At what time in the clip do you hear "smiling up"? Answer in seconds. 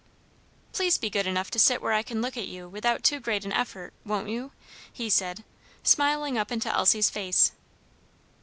5.83-6.51